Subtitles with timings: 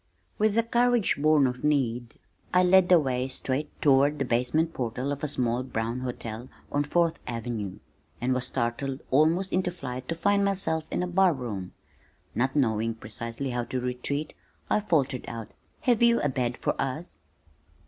[0.39, 2.15] With a courage born of need
[2.55, 6.85] I led the way straight toward the basement portal of a small brown hotel on
[6.85, 7.77] Fourth Avenue,
[8.19, 11.73] and was startled almost into flight to find myself in a bar room.
[12.33, 14.33] Not knowing precisely how to retreat,
[14.71, 15.51] I faltered out,
[15.81, 17.19] "Have you a bed for us?"